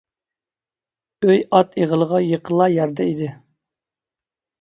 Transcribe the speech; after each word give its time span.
ئۆي 1.25 1.43
ئات 1.57 1.77
ئېغىلىغا 1.81 2.21
يېقىنلا 2.29 2.67
يەردە 2.77 3.07
ئىدى. 3.11 3.29